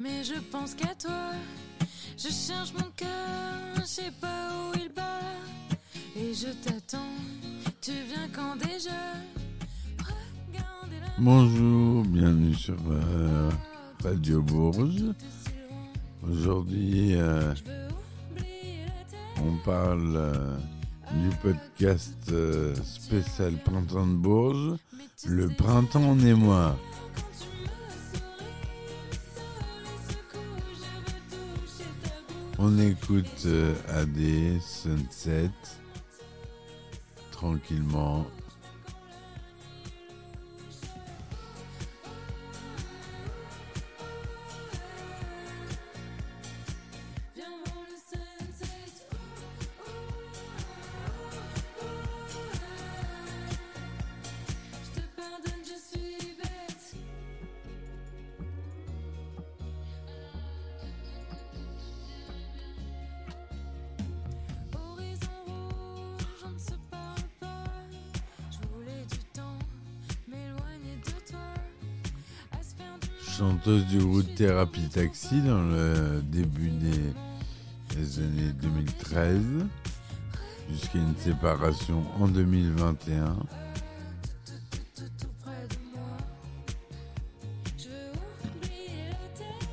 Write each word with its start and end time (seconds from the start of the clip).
mais 0.00 0.24
je 0.24 0.38
pense 0.50 0.74
qu'à 0.74 0.94
toi. 0.94 1.32
Je 2.18 2.28
cherche 2.28 2.72
mon 2.72 2.90
cœur, 2.96 3.08
je 3.76 3.82
sais 3.84 4.12
pas 4.20 4.48
où 4.52 4.78
il 4.78 4.88
bat. 4.94 5.20
Et 6.16 6.32
je 6.32 6.48
t'attends, 6.48 7.14
tu 7.80 7.92
viens 8.08 8.28
quand 8.32 8.56
déjà? 8.56 8.90
Bonjour, 11.18 12.04
bienvenue 12.04 12.54
sur 12.54 12.76
euh, 12.90 13.50
Radio 14.02 14.42
Bourges. 14.42 15.04
Aujourd'hui, 16.28 17.14
euh, 17.16 17.54
on 19.42 19.56
parle 19.64 20.16
euh, 20.16 20.56
du 21.12 21.34
podcast 21.36 22.16
euh, 22.32 22.74
spécial 22.84 23.54
Printemps 23.64 24.06
de 24.06 24.14
Bourges, 24.14 24.78
le 25.26 25.48
printemps 25.48 26.10
en 26.10 26.18
émoi. 26.20 26.76
On 32.58 32.78
écoute 32.78 33.42
euh, 33.44 33.74
AD, 33.90 34.60
Sunset, 34.62 35.50
tranquillement. 37.30 38.26
Chanteuse 73.36 73.84
du 73.86 73.98
groupe 73.98 74.34
Thérapie 74.34 74.88
Taxi 74.88 75.42
dans 75.42 75.60
le 75.60 76.22
début 76.22 76.70
des, 76.70 78.18
années 78.18 78.52
2013 78.62 79.42
jusqu'à 80.70 80.98
une 80.98 81.14
séparation 81.18 82.02
en 82.18 82.28
2021. 82.28 83.24
tout, 83.26 85.02
tout 85.20 85.26
près 85.42 85.68
de 85.68 85.76
moi. 85.94 86.16
Je 87.76 87.88
veux 87.88 88.12
oublier 88.56 89.10
la 89.10 89.28
terre. 89.38 89.68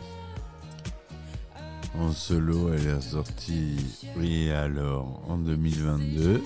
En 2.02 2.12
solo, 2.12 2.74
elle 2.74 2.98
est 2.98 3.02
sortie 3.02 3.78
Oui 4.18 4.52
alors 4.52 5.24
en 5.30 5.38
2022. 5.38 6.42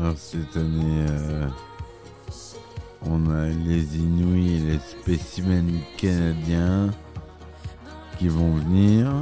Alors 0.00 0.16
cette 0.16 0.56
année, 0.56 1.04
euh, 1.10 1.46
on 3.02 3.30
a 3.30 3.48
les 3.48 3.98
Inuits 3.98 4.54
et 4.54 4.58
les 4.60 4.78
spécimens 4.78 5.78
canadiens 5.98 6.90
qui 8.18 8.28
vont 8.28 8.54
venir, 8.54 9.12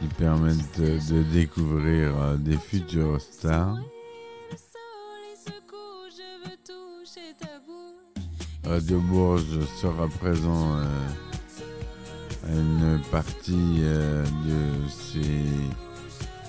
qui 0.00 0.06
permettent 0.06 0.80
de, 0.80 1.22
découvrir 1.34 2.18
euh, 2.18 2.36
des 2.36 2.56
futures 2.56 3.20
stars. 3.20 3.76
Radio 8.64 9.00
Bourges 9.00 9.66
sera 9.82 10.08
présent 10.08 10.76
euh, 10.76 11.08
à 12.48 12.52
une 12.52 13.02
partie 13.10 13.82
de 13.82 14.88
ces 14.88 15.44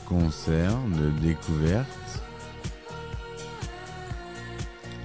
concerts 0.07 0.79
de 0.97 1.09
découverte 1.19 2.21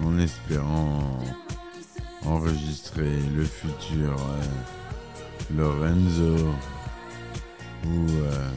en 0.03 0.19
espérant 0.19 1.19
enregistrer 2.25 3.21
le 3.35 3.45
futur 3.45 4.17
euh, 4.17 5.57
Lorenzo 5.57 6.37
ou 7.87 8.11
euh. 8.11 8.51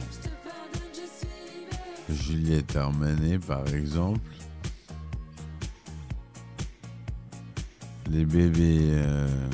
Juliette 2.08 2.76
Armanet 2.76 3.38
par 3.38 3.66
exemple. 3.68 4.20
Les 8.08 8.24
bébés 8.24 8.90
euh, 8.92 9.48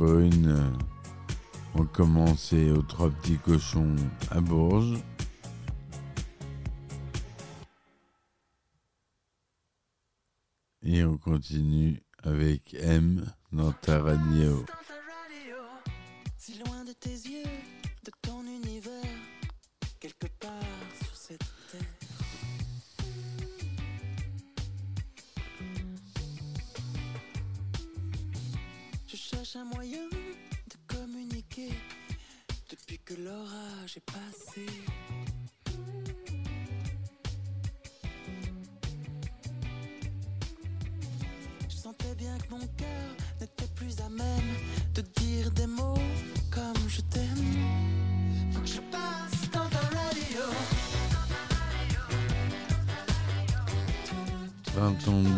euh, 0.00 0.70
ont 1.74 1.84
commencé 1.86 2.70
aux 2.70 2.82
trois 2.82 3.08
petits 3.10 3.38
cochons 3.38 3.96
à 4.30 4.40
Bourges. 4.40 4.98
Et 10.90 11.04
on 11.04 11.18
continue 11.18 12.00
avec 12.22 12.72
M 12.72 13.30
dans 13.52 13.72
ta 13.72 14.00
radio. 14.00 14.64
Si 16.38 16.58
loin 16.64 16.82
de 16.82 16.92
tes 16.92 17.10
yeux, 17.10 17.44
de 18.04 18.10
ton 18.22 18.40
univers, 18.40 19.04
quelque 20.00 20.28
part 20.40 20.50
sur 21.04 21.14
cette 21.14 21.44
terre. 21.70 21.80
Je 29.08 29.16
cherche 29.16 29.56
un 29.56 29.66
moyen 29.66 30.08
de 30.08 30.76
communiquer 30.86 31.68
depuis 32.70 32.98
que 33.00 33.12
l'orage 33.12 33.98
est 33.98 34.10
passé. 34.10 34.64
De 54.78 54.84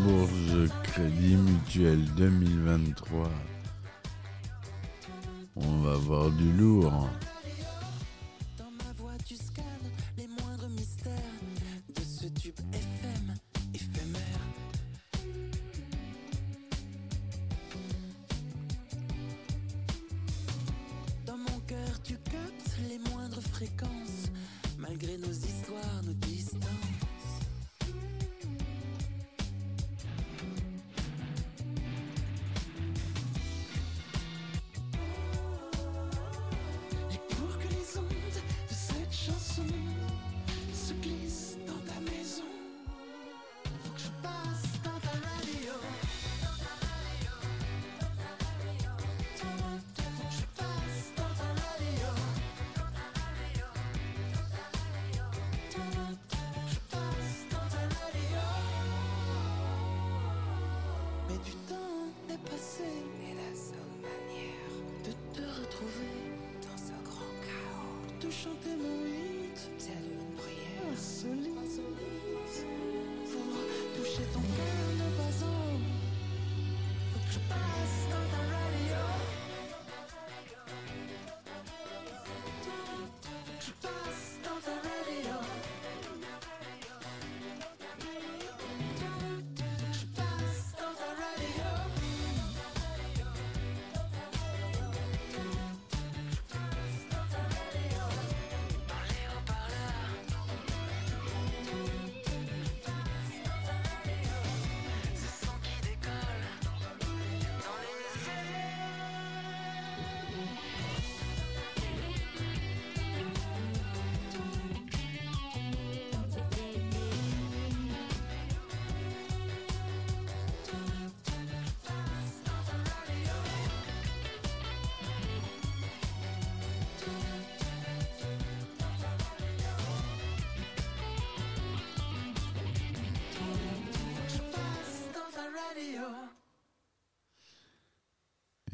Bourges 0.04 0.70
Crédit 0.82 1.34
Mutuel 1.34 2.04
2023. 2.14 3.30
On 5.56 5.76
va 5.78 5.94
voir 5.94 6.30
du 6.32 6.52
lourd. 6.52 7.08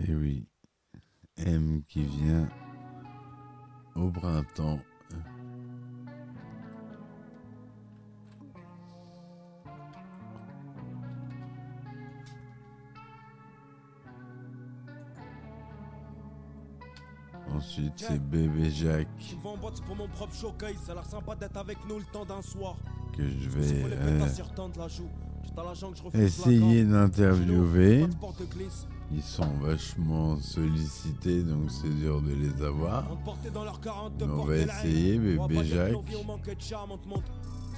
Et 0.08 0.14
oui, 0.14 0.46
M 1.38 1.82
qui 1.88 2.04
vient 2.04 2.48
au 3.96 4.08
printemps. 4.08 4.78
Ensuite, 17.52 17.94
c'est 17.96 18.22
Bébé 18.22 18.70
Jacques 18.70 19.08
Je 19.18 19.34
vends 19.36 19.54
en 19.54 19.56
boîte, 19.56 19.80
pour 19.82 19.96
mon 19.96 20.06
propre 20.06 20.34
showcase. 20.34 20.76
Ça 20.84 20.92
a 20.92 20.94
l'air 20.96 21.04
sympa 21.04 21.34
d'être 21.34 21.56
avec 21.56 21.78
nous 21.88 21.98
le 21.98 22.04
temps 22.04 22.24
d'un 22.24 22.42
soir. 22.42 22.76
que 23.16 23.28
je 23.28 23.48
vais 23.48 23.82
euh, 23.92 24.26
essayer 26.14 26.84
d'interviewer. 26.84 28.06
Ils 29.12 29.22
sont 29.22 29.48
vachement 29.60 30.36
sollicités, 30.40 31.42
donc 31.42 31.70
c'est 31.70 31.88
dur 31.88 32.20
de 32.20 32.32
les 32.32 32.62
avoir. 32.62 33.04
Dans 33.52 33.64
leur 33.64 33.80
40, 33.80 34.14
Mais 34.18 34.24
on 34.24 34.44
va 34.44 34.56
essayer, 34.56 35.18
bébé 35.18 35.64
Jacques. 35.64 35.94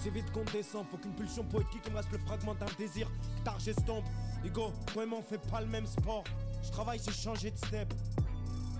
C'est 0.00 0.10
vite 0.10 0.30
qu'on 0.30 0.44
descend, 0.44 0.86
faut 0.90 0.96
qu'une 0.96 1.12
pulsion 1.12 1.42
poétique 1.44 1.90
me 1.90 1.96
reste 1.96 2.12
le 2.12 2.18
fragment 2.18 2.54
d'un 2.54 2.66
désir. 2.78 3.10
Tard 3.44 3.58
j'estompe. 3.58 4.04
Ego, 4.44 4.72
toi 4.92 5.02
et 5.02 5.06
moi 5.06 5.18
on 5.18 5.22
fait 5.22 5.44
pas 5.50 5.60
le 5.60 5.66
même 5.66 5.86
sport. 5.86 6.22
Je 6.62 6.70
travaille, 6.70 7.00
j'ai 7.04 7.12
changé 7.12 7.50
de 7.50 7.56
step. 7.56 7.92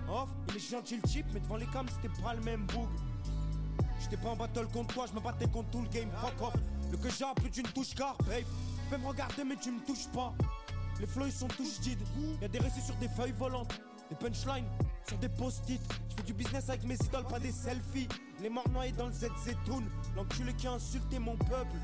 Off, 0.09 0.29
il 0.49 0.55
est 0.55 0.71
gentil 0.71 0.95
le 0.95 1.01
type, 1.07 1.25
mais 1.33 1.41
devant 1.41 1.57
les 1.57 1.67
cams 1.67 1.87
c'était 1.89 2.21
pas 2.21 2.33
le 2.33 2.41
même 2.41 2.65
boug. 2.67 2.87
J'étais 3.99 4.17
pas 4.17 4.29
en 4.29 4.37
battle 4.37 4.67
contre 4.73 4.93
toi, 4.93 5.05
je 5.07 5.13
me 5.13 5.19
battais 5.19 5.47
contre 5.47 5.69
tout 5.71 5.81
le 5.81 5.89
game. 5.89 6.09
Fuck 6.21 6.41
off. 6.41 6.53
Le 6.89 6.97
que 6.97 7.09
j'ai 7.09 7.25
plus 7.35 7.49
d'une 7.49 7.67
touche 7.67 7.93
car, 7.93 8.17
babe. 8.19 8.45
Tu 8.45 8.89
peux 8.89 8.97
me 8.97 9.07
regarder, 9.07 9.43
mais 9.43 9.57
tu 9.57 9.71
me 9.71 9.79
touches 9.85 10.07
pas. 10.07 10.33
Les 10.99 11.07
flows 11.07 11.27
ils 11.27 11.31
sont 11.31 11.47
tous 11.47 11.81
jides. 11.81 12.05
Y'a 12.41 12.47
des 12.47 12.59
récits 12.59 12.81
sur 12.81 12.95
des 12.95 13.07
feuilles 13.07 13.33
volantes. 13.37 13.79
Des 14.09 14.15
punchlines 14.15 14.65
sur 15.07 15.17
des 15.17 15.29
post-it. 15.29 15.81
Je 16.09 16.15
fais 16.15 16.23
du 16.23 16.33
business 16.33 16.69
avec 16.69 16.83
mes 16.83 16.95
idoles, 16.95 17.25
pas 17.25 17.39
des 17.39 17.51
selfies. 17.51 18.07
Les 18.41 18.49
morts 18.49 18.69
noyés 18.69 18.91
dans 18.91 19.07
le 19.07 19.13
ZZ 19.13 19.55
Toon. 19.65 19.83
L'enculé 20.15 20.53
qui 20.53 20.67
a 20.67 20.73
insulté 20.73 21.19
mon 21.19 21.35
peuple. 21.37 21.77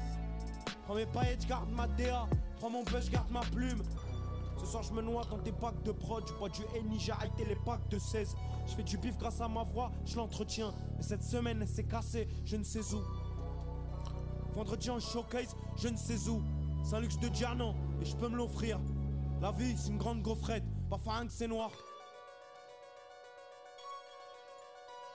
Prends 0.84 0.96
mes 0.96 1.06
paillettes, 1.06 1.48
garde 1.48 1.72
ma 1.72 1.88
DA. 1.88 2.28
Prends 2.58 2.70
mon 2.70 2.84
buzz, 2.84 3.10
garde 3.10 3.32
ma 3.32 3.42
plume. 3.42 3.82
Ce 4.60 4.66
soir, 4.66 4.84
je 4.84 4.94
me 4.94 5.02
noie 5.02 5.24
dans 5.30 5.38
des 5.38 5.52
packs 5.52 5.82
de 5.84 5.92
prod. 5.92 6.24
Je 6.28 6.34
bois 6.34 6.50
du 6.50 6.62
Henny, 6.76 7.00
j'ai 7.00 7.12
arrêté 7.12 7.46
les 7.46 7.56
packs 7.56 7.88
de 7.90 8.00
16. 8.00 8.36
Je 8.68 8.74
fais 8.74 8.84
du 8.84 8.98
bif 8.98 9.18
grâce 9.18 9.42
à 9.42 9.48
ma 9.48 9.64
voix, 9.64 9.92
je 10.06 10.16
l'entretiens. 10.16 10.74
Mais 10.98 11.04
cette 11.04 11.24
semaine, 11.24 11.60
elle 11.62 11.68
s'est 11.68 11.84
cassée, 11.84 12.28
je 12.46 12.56
ne 12.56 12.64
sais 12.64 12.94
où. 12.94 13.02
Vendredi 14.54 14.90
en 14.90 15.00
showcase, 15.00 15.56
je 15.78 15.88
ne 15.88 15.98
sais 15.98 16.30
où. 16.30 16.42
C'est 16.84 16.96
un 16.96 17.00
luxe 17.00 17.20
de 17.20 17.28
diamant 17.28 17.76
et 18.02 18.06
je 18.06 18.16
peux 18.16 18.30
me 18.30 18.38
l'offrir. 18.38 18.80
La 19.42 19.52
vie, 19.52 19.76
c'est 19.78 19.90
une 19.90 19.98
grande 19.98 20.22
gaufrette. 20.22 20.64
Parfois, 20.90 21.14
rien 21.16 21.28
que 21.28 21.34
c'est 21.34 21.48
noir. 21.48 21.72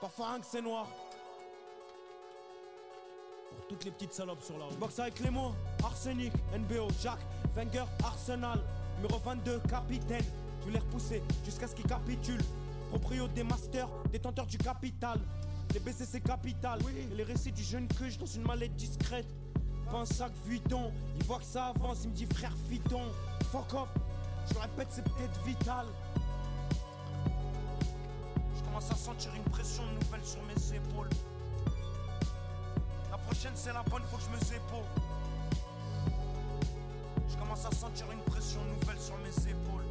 Parfois, 0.01 0.39
que 0.39 0.47
c'est 0.47 0.63
noir. 0.63 0.87
Pour 3.57 3.67
toutes 3.67 3.85
les 3.85 3.91
petites 3.91 4.13
salopes 4.13 4.43
sur 4.43 4.59
la 4.59 4.67
route. 4.67 4.79
Boxe 4.79 4.99
avec 4.99 5.21
les 5.21 5.31
mots 5.31 5.53
Arsenic, 5.83 6.33
NBO, 6.55 6.89
Jack, 7.03 7.19
Wenger, 7.57 7.85
Arsenal. 8.05 8.61
Numéro 8.97 9.19
22, 9.19 9.61
capitaine. 9.69 10.25
Je 10.65 10.71
les 10.71 10.79
repousser 10.79 11.23
jusqu'à 11.45 11.67
ce 11.67 11.75
qu'ils 11.75 11.87
capitulent. 11.87 12.45
Proprio 12.91 13.27
des 13.29 13.45
masters, 13.45 13.89
détenteur 14.13 14.47
du 14.47 14.59
capital. 14.59 15.19
Les 15.73 15.81
BC 15.81 16.05
c'est 16.05 16.21
capital. 16.21 16.79
Et 17.13 17.15
les 17.15 17.25
récits 17.25 17.53
du 17.53 17.63
jeune 17.63 17.89
cuche 17.89 18.19
dans 18.19 18.27
une 18.27 18.43
mallette 18.43 18.77
discrète. 18.77 19.27
Pas 19.91 19.99
un 19.99 20.07
sac 20.07 20.33
Vuitton. 20.47 20.93
Il 21.17 21.25
voit 21.25 21.39
que 21.39 21.45
ça 21.45 21.67
avance, 21.67 22.05
il 22.05 22.11
me 22.11 22.15
dit 22.15 22.27
frère 22.27 22.55
Vuitton. 22.69 23.03
Fuck 23.51 23.75
off. 23.75 23.89
Je 24.53 24.59
répète, 24.59 24.89
c'est 24.91 25.05
peut-être 25.05 25.45
vital. 25.45 25.87
Je 28.57 28.63
commence 28.65 28.91
à 28.91 28.95
sentir 28.95 29.31
une 29.35 29.51
pression 29.51 29.83
nouvelle 29.85 30.25
sur 30.25 30.43
mes 30.43 30.77
épaules. 30.77 31.11
La 33.11 33.19
prochaine 33.19 33.53
c'est 33.55 33.73
la 33.73 33.83
bonne, 33.83 34.03
faut 34.11 34.17
que 34.17 34.23
je 34.23 34.29
me 34.31 34.57
épaule. 34.57 34.85
Je 37.29 37.37
commence 37.37 37.65
à 37.65 37.71
sentir 37.71 38.07
une 38.11 38.21
pression 38.21 38.61
nouvelle 38.65 39.01
sur 39.01 39.17
mes 39.19 39.51
épaules. 39.51 39.85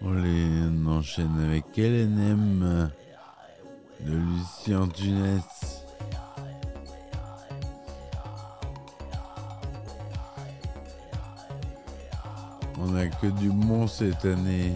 On 0.00 0.12
les 0.14 0.52
on 0.84 0.86
enchaîne 0.86 1.38
avec 1.38 1.76
LNM 1.76 2.90
de 4.00 4.16
Lucien 4.16 4.88
Tunès. 4.88 5.71
Que 13.08 13.26
du 13.26 13.50
bon 13.50 13.86
cette 13.86 14.24
année. 14.24 14.72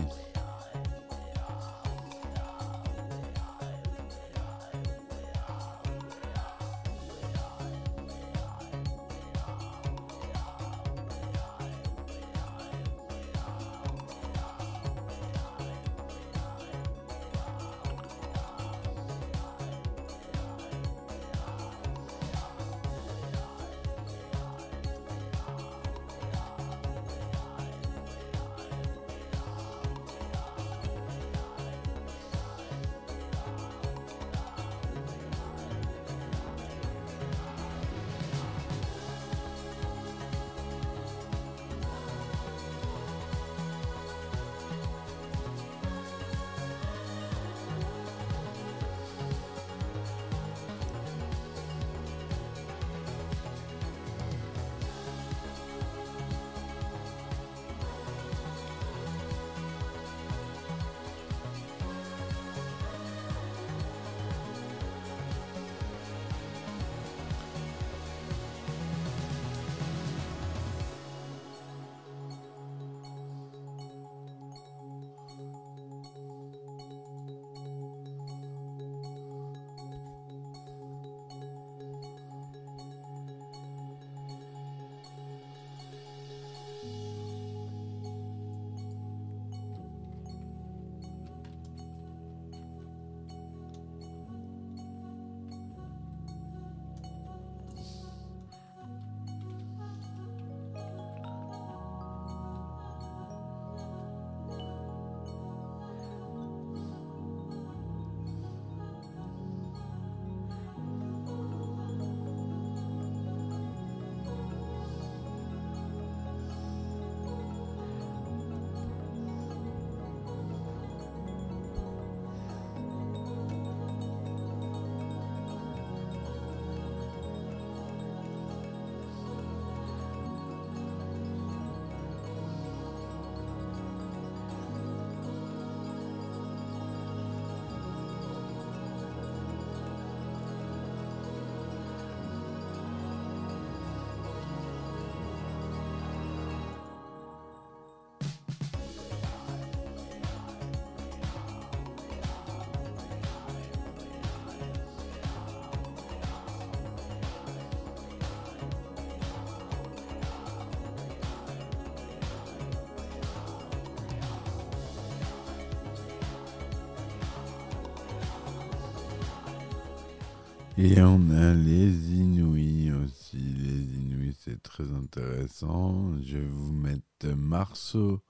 Et 170.79 171.01
on 171.01 171.31
a 171.31 171.55
les 171.55 172.13
Inouïs 172.13 172.93
aussi. 172.93 173.39
Les 173.39 173.99
Inouïs, 173.99 174.37
c'est 174.39 174.63
très 174.63 174.85
intéressant. 174.93 176.13
Je 176.23 176.37
vais 176.37 176.47
vous 176.47 176.73
mettre 176.73 177.29
Marceau. 177.35 178.21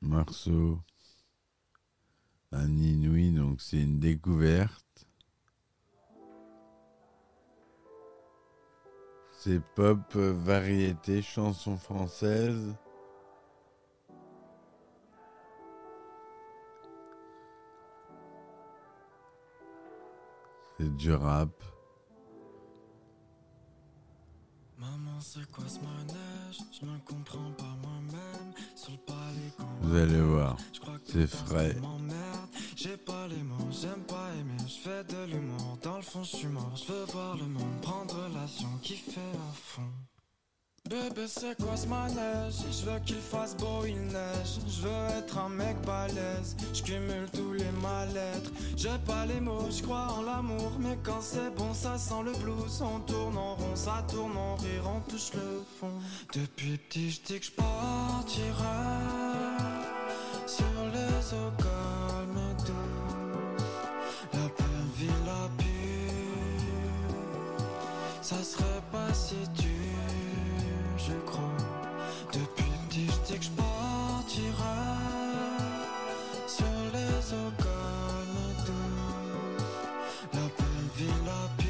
Marceau. 0.00 0.80
Un 2.50 2.70
Inouï, 2.78 3.30
donc 3.30 3.60
c'est 3.60 3.82
une 3.82 4.00
découverte. 4.00 5.06
C'est 9.32 9.60
pop, 9.74 10.14
variété, 10.16 11.20
chanson 11.20 11.76
française. 11.76 12.74
C'est 20.84 20.96
du 20.96 21.12
rap. 21.14 21.48
Maman, 24.78 25.18
c'est 25.18 25.50
quoi 25.50 25.64
ce 25.66 25.78
manège? 25.78 26.58
Je 26.78 26.84
ne 26.84 26.98
comprends 26.98 27.52
pas 27.52 27.74
moi-même. 27.82 28.52
Sur 28.76 28.92
le 28.92 28.98
palais, 28.98 29.52
quand 29.56 29.78
Vous 29.80 29.96
allez 29.96 30.20
voir. 30.20 30.58
C'est 31.06 31.26
frais. 31.26 31.74
J'ai 32.76 32.98
pas 32.98 33.26
les 33.28 33.42
mots, 33.42 33.70
j'aime 33.70 34.02
pas 34.02 34.28
aimer. 34.38 34.58
Je 34.66 34.74
fais 34.74 35.04
de 35.04 35.24
l'humour, 35.24 35.78
dans 35.82 35.96
le 35.96 36.02
fond, 36.02 36.22
je 36.22 36.36
suis 36.36 36.48
mort. 36.48 36.76
Je 36.76 36.92
veux 36.92 37.04
voir 37.06 37.36
le 37.38 37.46
monde 37.46 37.80
prendre 37.80 38.28
l'avion, 38.34 38.68
kiffer 38.82 39.20
à 39.20 39.54
fond. 39.54 39.90
Bébé, 40.90 41.26
c'est 41.26 41.56
quoi 41.62 41.76
ce 41.76 41.86
manège? 41.86 42.56
Je 42.70 42.84
veux 42.84 42.98
qu'il 43.06 43.16
fasse 43.16 43.56
beau, 43.56 43.86
il 43.86 43.98
neige. 44.02 44.58
Je 44.68 44.82
veux 44.82 45.18
être 45.18 45.38
un 45.38 45.48
mec 45.48 45.80
balèze. 45.86 46.54
Je 46.74 46.82
cumule 46.82 47.26
tous 47.32 47.54
les 47.54 47.70
mal-être. 47.82 48.50
J'ai 48.76 48.98
pas 49.06 49.24
les 49.24 49.40
mots, 49.40 49.70
je 49.70 49.82
crois 49.82 50.08
en 50.18 50.20
l'amour. 50.20 50.72
Mais 50.78 50.98
quand 51.02 51.22
c'est 51.22 51.48
bon, 51.56 51.72
ça 51.72 51.96
sent 51.96 52.22
le 52.26 52.32
blues. 52.32 52.82
On 52.82 53.00
tourne 53.00 53.38
en 53.38 53.54
rond, 53.54 53.74
ça 53.74 54.04
tourne 54.10 54.36
en 54.36 54.56
rire, 54.56 54.84
on 54.94 55.00
touche 55.10 55.32
le 55.32 55.64
fond. 55.80 55.98
Depuis 56.34 56.76
petit, 56.76 57.10
je 57.12 57.20
dis 57.22 57.40
que 57.40 57.46
je 57.46 57.52
sur 60.46 60.64
les 60.92 61.34
eaux 61.34 61.52
calmes 61.56 62.38
et 62.50 62.54
douces. 62.62 63.64
La 64.34 64.40
belle 64.40 64.90
vie, 64.98 65.18
la 65.24 65.48
pure. 65.56 65.64
Ça 68.20 68.42
serait 68.42 68.82
pas 68.92 69.12
si 69.14 69.36
dur, 69.54 69.73
Depuis 72.32 72.72
petit, 72.88 73.06
je 73.06 73.32
dis 73.32 73.38
que 73.38 73.44
je 73.44 73.50
partirai 73.50 74.54
sur 76.46 76.76
les 76.92 77.32
eaux 77.34 77.52
calmes. 77.58 78.44
La 80.32 80.40
belle 80.40 80.88
vie, 80.96 81.18
la 81.24 81.48
pure. 81.56 81.66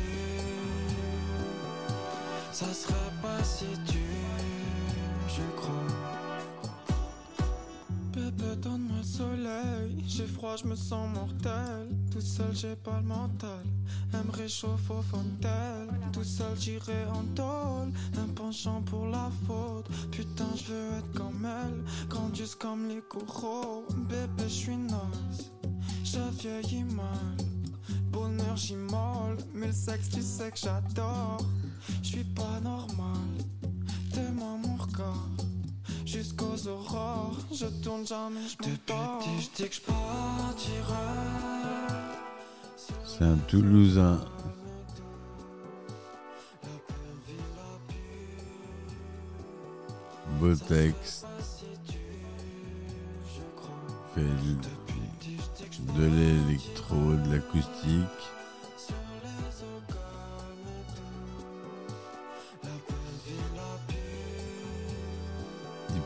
Ça 2.52 2.72
serait 2.72 3.12
pas 3.22 3.42
si 3.44 3.66
dur, 3.86 3.93
donne-moi 8.64 8.96
le 8.98 9.04
soleil. 9.04 10.04
J'ai 10.06 10.26
froid, 10.26 10.56
je 10.56 10.66
me 10.66 10.74
sens 10.74 11.08
mortel. 11.14 11.88
Tout 12.10 12.20
seul, 12.20 12.52
j'ai 12.54 12.76
pas 12.76 12.98
le 13.00 13.06
mental. 13.06 13.64
Elle 14.12 14.24
me 14.24 14.32
réchauffe 14.32 14.90
au 14.90 15.02
fontaine. 15.02 15.90
Tout 16.12 16.24
seul, 16.24 16.56
j'irai 16.58 17.04
en 17.06 17.24
tôle. 17.34 17.92
Un 18.16 18.28
penchant 18.34 18.80
pour 18.82 19.06
la 19.06 19.30
faute. 19.46 19.86
Putain, 20.10 20.48
je 20.56 20.72
veux 20.72 20.98
être 20.98 21.12
comme 21.12 21.46
elle. 21.46 22.08
Grandieuse 22.08 22.54
comme 22.54 22.88
les 22.88 23.02
coraux. 23.02 23.86
Bébé, 24.08 24.44
je 24.44 24.48
suis 24.48 24.76
naze. 24.76 25.50
Je 26.02 26.20
vieillis 26.40 26.84
mal. 26.84 27.36
Bonheur, 28.10 28.56
j'immole. 28.56 29.36
Mais 29.52 29.66
le 29.68 29.72
sexe, 29.72 30.08
tu 30.08 30.22
sais 30.22 30.50
que 30.50 30.58
j'adore. 30.58 31.44
Je 32.02 32.08
suis 32.08 32.24
pas 32.24 32.60
normal. 32.62 33.28
T'es-moi 34.12 34.56
mon 34.62 34.76
regard 34.76 35.43
jusqu'aux 36.14 36.68
aurores. 36.68 37.36
Je 37.52 37.66
tourne 37.82 38.06
jamais, 38.06 38.46
je. 38.48 38.56
Depuis 38.56 39.40
je 39.40 39.62
dis 39.62 39.68
que 39.68 39.74
je 39.74 39.80
partirai. 39.80 40.94
C'est 43.04 43.24
un 43.24 43.36
Toulousain. 43.48 44.20
Beau 50.40 50.54
texte. 50.54 51.26
Fait 54.14 54.20
de 55.96 56.04
l'électro, 56.04 56.96
de 56.96 57.34
l'acoustique. 57.34 58.22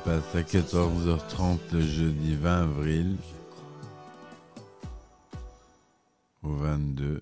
Passe 0.09 0.37
à 0.37 0.41
14h30 0.41 1.59
le 1.71 1.81
jeudi 1.83 2.35
20 2.35 2.63
avril 2.63 3.17
au 6.43 6.55
22. 6.55 7.21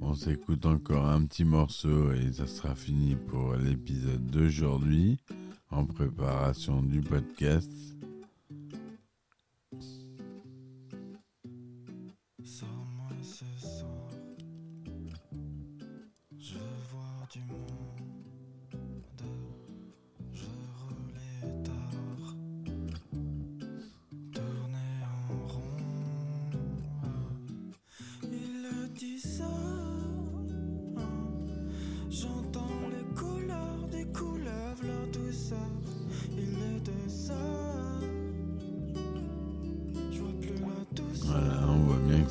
On 0.00 0.14
s'écoute 0.14 0.64
encore 0.64 1.04
un 1.04 1.26
petit 1.26 1.44
morceau 1.44 2.12
et 2.12 2.32
ça 2.32 2.46
sera 2.46 2.74
fini 2.74 3.16
pour 3.16 3.54
l'épisode 3.54 4.24
d'aujourd'hui 4.28 5.18
en 5.70 5.84
préparation 5.84 6.80
du 6.80 7.02
podcast. 7.02 7.70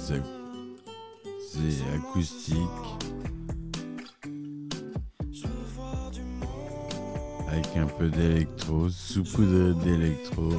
C'est 0.10 1.84
acoustique 1.94 2.58
avec 7.48 7.78
un 7.78 7.86
peu 7.86 8.10
d'électro, 8.10 8.90
saupoudré 8.90 9.74
d'électro. 9.84 10.50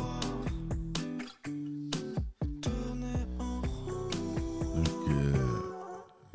Donc, 4.75 5.09
euh, 5.09 5.35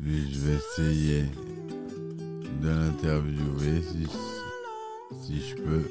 je 0.00 0.38
vais 0.40 0.56
essayer 0.56 1.24
de 2.60 2.68
l'interviewer 2.68 3.82
si, 3.82 4.06
si 5.22 5.40
je 5.40 5.54
peux. 5.56 5.84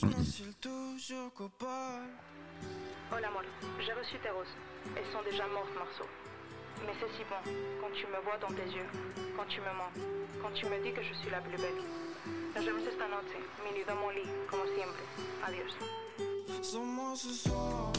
Rouges. 0.00 0.14
Mon 0.16 0.24
cils 0.24 0.54
toujours 0.60 1.32
copal. 1.34 2.02
Hola 3.12 3.28
amor, 3.28 3.42
j'ai 3.80 3.92
reçu 3.92 4.18
tes 4.22 4.30
roses. 4.30 4.46
Elles 4.96 5.12
sont 5.12 5.22
déjà 5.24 5.46
mortes, 5.48 5.74
Marceau. 5.74 6.08
Mais 6.86 6.92
c'est 7.00 7.10
si 7.16 7.24
bon, 7.24 7.50
quand 7.80 7.92
tu 7.94 8.06
me 8.06 8.20
vois 8.22 8.38
dans 8.38 8.54
tes 8.54 8.68
yeux, 8.70 8.86
quand 9.36 9.46
tu 9.48 9.60
me 9.60 9.66
mens, 9.66 9.92
quand 10.42 10.52
tu 10.54 10.66
me 10.66 10.82
dis 10.82 10.92
que 10.92 11.02
je 11.02 11.14
suis 11.14 11.30
la 11.30 11.40
plus 11.40 11.56
belle. 11.56 11.82
Nos 12.54 12.62
vemos 12.64 12.82
esta 12.86 13.06
noche, 13.08 13.36
mi 13.64 13.78
nido 13.78 13.94
molí, 13.94 14.22
como 14.50 14.64
siempre. 14.74 15.02
Adiós. 15.44 15.72
Sans 16.62 16.84
moi 16.84 17.14
ce 17.14 17.32
soir. 17.32 17.92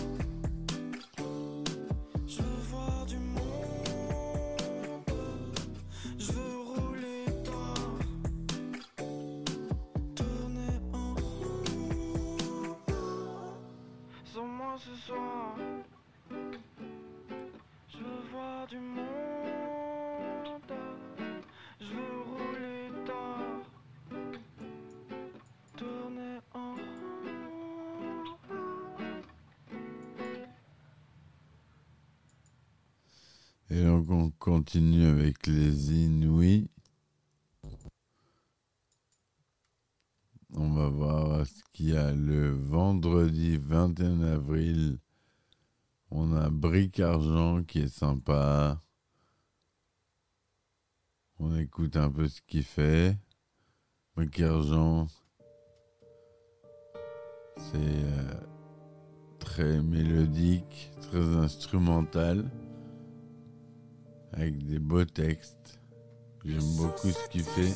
Et 33.72 33.84
donc 33.84 34.10
on 34.10 34.32
continue 34.32 35.05
avec 35.05 35.46
les 35.46 35.94
Inouïs. 35.94 36.68
On 40.55 40.72
va 40.74 40.90
voir 40.90 41.46
ce 41.46 41.62
qu'il 41.72 41.90
y 41.90 41.96
a 41.96 42.12
le 42.12 42.50
vendredi 42.50 43.58
21 43.58 44.24
avril. 44.24 44.98
On 46.10 46.36
a 46.36 46.50
Bric 46.50 47.00
Argent 47.00 47.64
qui 47.64 47.82
est 47.82 47.96
sympa. 47.96 48.82
On 51.38 51.55
écoute 51.55 51.96
un 51.96 52.10
peu 52.10 52.27
ce 52.27 52.42
qu'il 52.48 52.64
fait. 52.64 53.16
Bric 54.16 54.42
Argent, 54.42 55.08
c'est 57.55 57.75
euh, 57.75 58.34
très 59.38 59.79
mélodique, 59.84 60.92
très 61.01 61.20
instrumental 61.20 62.50
avec 64.33 64.65
des 64.65 64.79
beaux 64.79 65.05
textes. 65.05 65.79
J'aime 66.46 66.75
beaucoup 66.77 67.09
ce 67.09 67.29
qu'il 67.29 67.44
fait. 67.44 67.74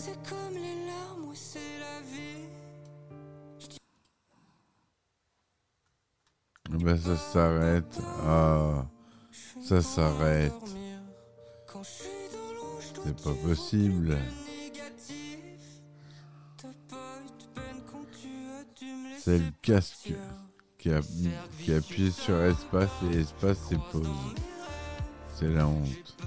Eh 6.74 6.84
ben, 6.84 6.98
ça 6.98 7.18
s'arrête. 7.18 8.00
Ah, 8.24 8.86
ça 9.62 9.82
s'arrête. 9.82 10.54
C'est 13.04 13.22
pas 13.22 13.34
possible. 13.44 14.18
C'est 19.20 19.38
le 19.38 19.52
casque 19.62 20.14
qui, 20.78 20.92
a, 20.92 20.98
appuie 20.98 22.12
sur 22.12 22.42
espace 22.42 22.90
et 23.12 23.20
espace 23.20 23.58
c'est 23.70 23.80
pause. 23.92 24.08
C'est 25.36 25.50
la 25.50 25.68
honte. 25.68 26.18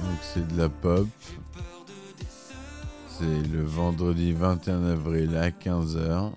Donc 0.00 0.18
c'est 0.22 0.46
de 0.48 0.58
la 0.58 0.68
pop. 0.68 1.06
C'est 3.08 3.48
le 3.52 3.62
vendredi 3.62 4.32
21 4.32 4.84
avril 4.84 5.36
à 5.36 5.50
15h. 5.50 6.32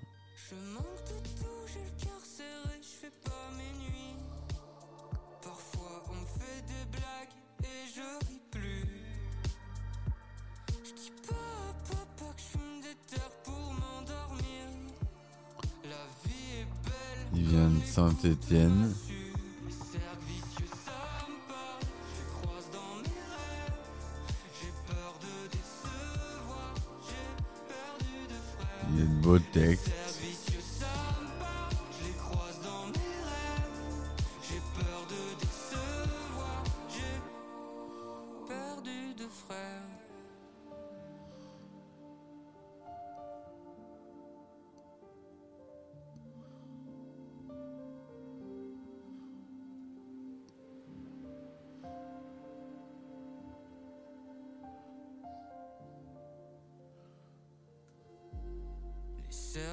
Saint-Étienne. 17.83 18.93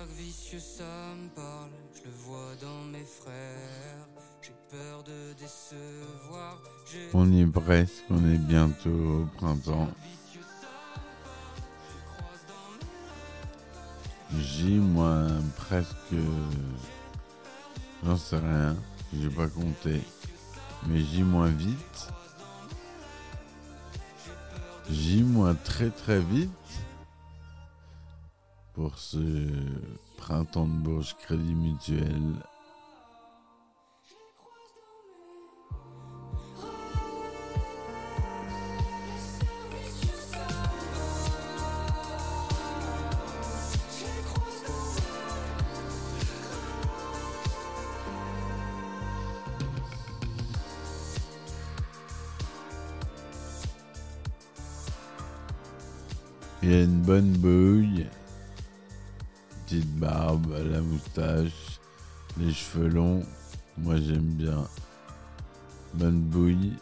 Vicieux, 0.08 0.58
ça 0.58 0.84
me 1.14 1.28
parle, 1.34 1.70
je 1.94 2.04
le 2.04 2.10
vois 2.24 2.54
dans 2.62 2.84
mes 2.90 3.04
frères. 3.04 4.08
J'ai 4.40 4.54
peur 4.70 5.02
de 5.02 5.34
décevoir, 5.34 6.58
j'ai 6.90 7.10
On 7.12 7.30
y 7.30 7.42
est 7.42 7.46
presque, 7.46 8.04
on 8.08 8.24
est 8.26 8.38
bientôt 8.38 8.88
au 8.88 9.26
printemps. 9.36 9.90
J 14.38 14.78
moins 14.78 15.28
presque. 15.56 15.94
J'en 18.02 18.16
sais 18.16 18.38
rien, 18.38 18.76
j'ai 19.12 19.28
pas 19.28 19.48
compté. 19.48 20.00
Mais 20.86 21.00
J 21.00 21.22
moins 21.22 21.50
vite. 21.50 22.08
J 24.90 25.22
moins 25.22 25.54
très 25.54 25.90
très 25.90 26.20
vite. 26.20 26.50
Pour 28.80 28.96
ce 28.96 29.18
printemps 30.16 30.66
de 30.66 30.72
Bourges 30.72 31.14
Crédit 31.18 31.54
Mutuel. 31.54 32.06
Il 56.62 56.74
a 56.74 56.82
une 56.82 57.00
bonne 57.00 57.32
bouille, 57.32 57.79
Moi 62.76 63.96
j'aime 63.96 64.34
bien. 64.34 64.68
Bonne 65.94 66.20
bouille. 66.20 66.76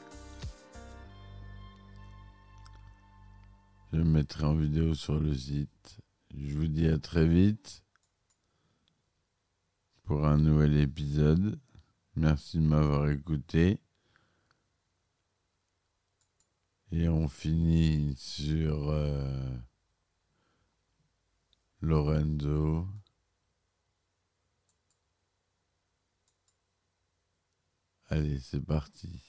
Je 3.92 4.03
mettrai 4.03 4.44
en 4.44 4.55
vidéo 4.55 4.92
sur 4.92 5.18
le 5.18 5.35
site. 5.35 6.01
Je 6.35 6.59
vous 6.59 6.66
dis 6.66 6.88
à 6.88 6.98
très 6.98 7.27
vite 7.27 7.85
pour 10.05 10.27
un 10.27 10.37
nouvel 10.37 10.77
épisode. 10.77 11.59
Merci 12.16 12.59
de 12.59 12.64
m'avoir 12.64 13.09
écouté. 13.09 13.81
Et 16.92 17.09
on 17.09 17.29
finit 17.29 18.14
sur 18.16 18.90
euh, 18.90 19.57
Lorenzo. 21.81 22.87
Allez, 28.11 28.38
c'est 28.40 28.64
parti. 28.64 29.23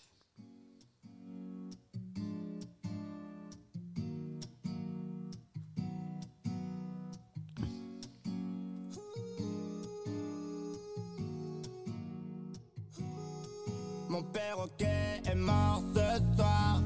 Mon 14.08 14.24
perroquet 14.24 15.22
est 15.26 15.36
mort 15.36 15.84
ce 15.94 16.36
soir. 16.36 16.82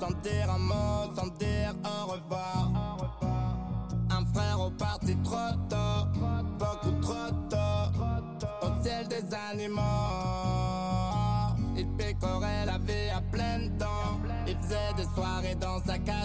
Sans 0.00 0.10
dire 0.22 0.50
un 0.50 0.58
mot, 0.58 1.14
sans 1.14 1.28
dire 1.38 1.74
au 1.84 2.12
revoir. 2.12 3.18
Un 4.10 4.24
frère 4.32 4.60
au 4.60 4.70
parti 4.70 5.14
trop 5.22 5.41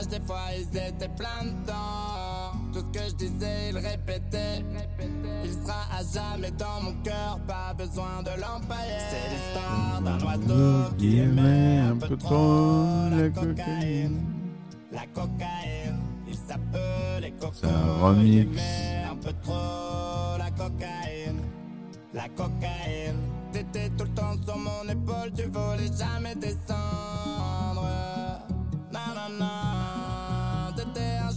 des 0.09 0.19
fois 0.25 0.45
ils 0.57 0.77
étaient 0.77 1.09
plein 1.09 1.43
dedans. 1.43 2.57
Tout 2.73 2.79
ce 2.79 2.99
que 2.99 3.09
je 3.09 3.15
disais, 3.15 3.69
il 3.69 3.77
répétait. 3.77 4.63
Il 5.43 5.51
sera 5.51 5.85
à 5.91 6.03
jamais 6.03 6.51
dans 6.51 6.81
mon 6.81 6.93
cœur, 7.03 7.39
pas 7.47 7.73
besoin 7.73 8.21
de 8.23 8.31
l'empailler. 8.41 8.99
C'est 9.09 9.29
l'histoire 9.33 10.01
d'un 10.01 10.19
oiseau 10.25 10.95
qui 10.97 11.19
aimait 11.19 11.79
un 11.79 11.95
peu 11.95 12.17
trop 12.17 13.09
la 13.09 13.29
cocaïne. 13.29 14.21
La 14.91 15.05
cocaïne, 15.07 15.99
il 16.27 16.35
s'appelait 16.35 17.31
Coco. 17.39 17.53
C'est 17.53 17.67
un 17.67 17.93
remix. 18.01 18.61
Un 19.11 19.15
peu 19.15 19.33
trop 19.43 20.37
la 22.13 22.27
cocaïne. 22.29 23.21
T'étais 23.51 23.89
tout 23.97 24.03
le 24.03 24.09
temps 24.11 24.33
sur 24.45 24.57
mon 24.57 24.83
épaule, 24.89 25.31
tu 25.35 25.43
voulais 25.43 25.91
jamais 25.97 26.35
descendre. 26.35 26.86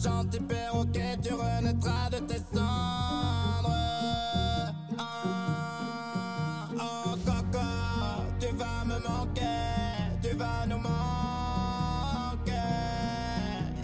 Gentil 0.03 0.41
perroquet, 0.41 1.17
tu 1.23 1.33
renaîtras 1.35 2.11
de 2.11 2.19
tes 2.27 2.43
cendres. 2.53 3.71
Ah, 4.99 6.69
oh 6.77 7.17
coco, 7.25 7.67
tu 8.41 8.49
vas 8.57 8.85
me 8.87 8.99
manquer, 9.09 9.61
tu 10.23 10.37
vas 10.37 10.67
nous 10.67 10.79
manquer. 10.79 11.01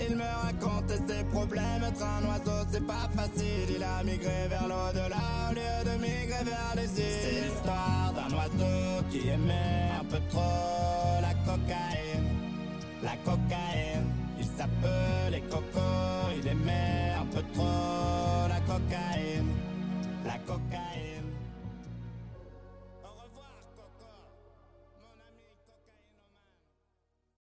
Il 0.08 0.16
me 0.16 0.24
racontait 0.44 1.02
ses 1.06 1.24
problèmes, 1.24 1.84
être 1.88 2.02
un 2.02 2.24
oiseau 2.28 2.66
c'est 2.70 2.86
pas 2.86 3.08
facile. 3.14 3.76
Il 3.76 3.82
a 3.82 4.02
migré 4.02 4.48
vers 4.48 4.66
l'au-delà 4.68 5.50
au 5.50 5.54
lieu 5.54 5.84
de 5.84 5.98
migrer 6.00 6.44
vers 6.44 6.74
les 6.76 6.88
îles. 6.98 7.20
C'est 7.22 7.40
l'histoire 7.46 8.12
d'un 8.14 8.34
oiseau 8.36 9.04
qui 9.10 9.28
aimait 9.28 9.90
un 10.00 10.04
peu 10.04 10.20
trop 10.30 11.20
la 11.20 11.34
cocaïne. 11.44 12.28
La 13.02 13.16
cocaïne, 13.24 14.10
il 14.56 14.62
s'appelait 14.62 15.42
Coco, 15.50 15.80
il 16.38 16.48
aimait 16.48 17.12
un 17.20 17.26
peu 17.26 17.42
trop. 17.52 18.48
La 18.48 18.60
cocaïne. 18.60 19.55